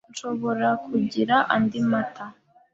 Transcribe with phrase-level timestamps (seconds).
[0.11, 2.25] Nshobora kugira andi mata?